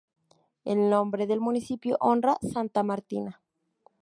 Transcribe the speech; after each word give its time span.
El 0.65 0.89
nombre 0.89 1.27
del 1.27 1.39
municipio 1.41 1.95
honra 2.01 2.35
santa 2.41 2.81
Martina. 2.81 3.39